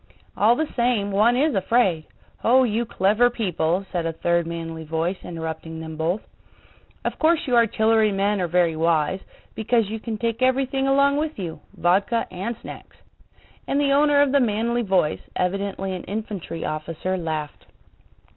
"All 0.35 0.55
the 0.55 0.73
same, 0.75 1.11
one 1.11 1.37
is 1.37 1.53
afraid! 1.53 2.05
Oh, 2.43 2.63
you 2.63 2.87
clever 2.87 3.29
people," 3.29 3.85
said 3.91 4.07
a 4.07 4.11
third 4.13 4.47
manly 4.47 4.83
voice 4.83 5.19
interrupting 5.23 5.79
them 5.79 5.95
both. 5.95 6.23
"Of 7.05 7.19
course 7.19 7.45
you 7.45 7.55
artillery 7.55 8.11
men 8.11 8.41
are 8.41 8.47
very 8.47 8.75
wise, 8.75 9.19
because 9.53 9.91
you 9.91 9.99
can 9.99 10.17
take 10.17 10.41
everything 10.41 10.87
along 10.87 11.17
with 11.17 11.37
you—vodka 11.37 12.25
and 12.31 12.57
snacks." 12.63 12.97
And 13.67 13.79
the 13.79 13.91
owner 13.93 14.23
of 14.23 14.31
the 14.31 14.39
manly 14.39 14.81
voice, 14.81 15.21
evidently 15.35 15.93
an 15.93 16.05
infantry 16.05 16.65
officer, 16.65 17.15
laughed. 17.15 17.65